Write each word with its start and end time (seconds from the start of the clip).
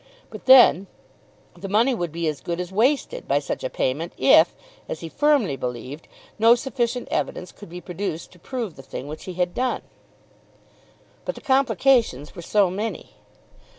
But 0.31 0.47
then 0.47 0.87
the 1.55 1.69
money 1.69 1.93
would 1.93 2.11
be 2.11 2.27
as 2.27 2.41
good 2.41 2.59
as 2.59 2.71
wasted 2.71 3.27
by 3.27 3.37
such 3.37 3.63
a 3.63 3.69
payment, 3.69 4.13
if, 4.17 4.55
as 4.89 5.01
he 5.01 5.09
firmly 5.09 5.55
believed, 5.55 6.07
no 6.39 6.55
sufficient 6.55 7.07
evidence 7.11 7.51
could 7.51 7.69
be 7.69 7.81
produced 7.81 8.31
to 8.31 8.39
prove 8.39 8.77
the 8.77 8.81
thing 8.81 9.07
which 9.07 9.25
he 9.25 9.33
had 9.33 9.53
done. 9.53 9.83
But 11.23 11.35
the 11.35 11.41
complications 11.41 12.33
were 12.35 12.41
so 12.41 12.71
many! 12.71 13.11